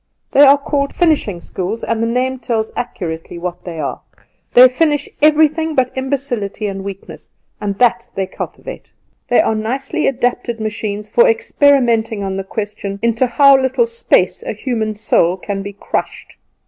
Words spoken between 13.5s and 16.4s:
little space a human soul can be crushed?